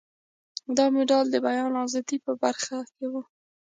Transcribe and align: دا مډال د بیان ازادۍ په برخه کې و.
دا 0.77 0.85
مډال 0.93 1.25
د 1.31 1.35
بیان 1.45 1.71
ازادۍ 1.83 2.17
په 2.25 2.31
برخه 2.41 2.77
کې 2.93 3.05
و. 3.11 3.13